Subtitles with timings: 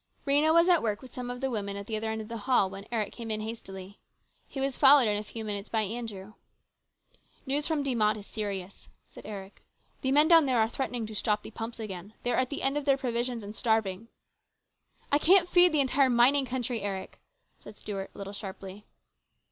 [0.25, 2.37] Rhena was at work with some of the women at the other end of the
[2.49, 3.99] hall, when Eric came in hastily.
[4.47, 6.33] He was followed in a few minutes by Andrew."
[7.45, 9.61] News from De Mott is serious," said Eric."
[10.01, 12.15] The men down there are threatening to stop the pumps again.
[12.23, 14.07] They are at the end of their provisions and starving.""
[15.11, 17.19] I can't feed the entire mining country, Eric!"
[17.63, 18.87] said Stuart a little sharply.